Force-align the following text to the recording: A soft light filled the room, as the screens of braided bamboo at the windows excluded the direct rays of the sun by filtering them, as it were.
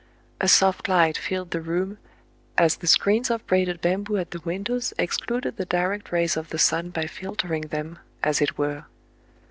A 0.39 0.47
soft 0.47 0.89
light 0.89 1.15
filled 1.15 1.51
the 1.51 1.61
room, 1.61 1.99
as 2.57 2.77
the 2.77 2.87
screens 2.87 3.29
of 3.29 3.45
braided 3.45 3.81
bamboo 3.81 4.17
at 4.17 4.31
the 4.31 4.39
windows 4.39 4.95
excluded 4.97 5.57
the 5.57 5.65
direct 5.65 6.11
rays 6.11 6.35
of 6.35 6.49
the 6.49 6.57
sun 6.57 6.89
by 6.89 7.05
filtering 7.05 7.67
them, 7.67 7.99
as 8.23 8.41
it 8.41 8.57
were. 8.57 8.85